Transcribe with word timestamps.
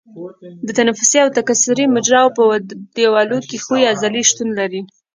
د 0.65 0.67
تنفسي 0.77 1.17
او 1.23 1.29
تکثري 1.37 1.85
مجراوو 1.95 2.35
په 2.37 2.43
دیوالونو 2.95 3.47
کې 3.49 3.57
ښویې 3.63 3.89
عضلې 3.93 4.21
شتون 4.29 4.49
لري. 4.59 4.81